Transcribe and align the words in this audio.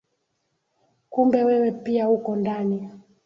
Kumbe 1.11 1.39
wewe 1.47 1.71
pia 1.71 2.09
uko 2.09 2.35
ndani 2.35 2.89